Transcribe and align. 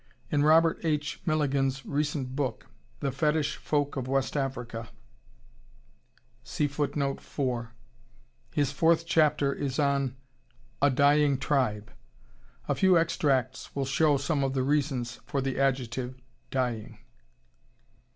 In 0.31 0.41
Robert 0.41 0.79
H. 0.83 1.21
Milligan's 1.27 1.85
recent 1.85 2.35
book, 2.35 2.65
"The 3.01 3.11
Fetish 3.11 3.57
Folk 3.57 3.95
of 3.95 4.07
West 4.07 4.35
Africa," 4.35 4.89
his 6.43 6.71
fourth 8.73 9.05
chapter 9.05 9.53
is 9.53 9.77
on 9.77 10.17
"A 10.81 10.89
Dying 10.89 11.37
Tribe." 11.37 11.91
A 12.67 12.73
few 12.73 12.97
extracts 12.97 13.75
will 13.75 13.85
show 13.85 14.17
some 14.17 14.43
of 14.43 14.55
the 14.55 14.63
reasons 14.63 15.19
for 15.27 15.39
the 15.39 15.59
adjective 15.59 16.15
"Dying." 16.49 16.97